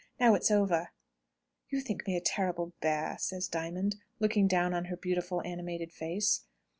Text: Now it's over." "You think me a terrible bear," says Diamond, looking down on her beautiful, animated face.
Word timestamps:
Now 0.19 0.33
it's 0.33 0.49
over." 0.49 0.89
"You 1.69 1.79
think 1.79 2.07
me 2.07 2.15
a 2.17 2.21
terrible 2.21 2.73
bear," 2.81 3.17
says 3.19 3.47
Diamond, 3.47 3.97
looking 4.19 4.47
down 4.47 4.73
on 4.73 4.85
her 4.85 4.97
beautiful, 4.97 5.43
animated 5.45 5.93
face. 5.93 6.41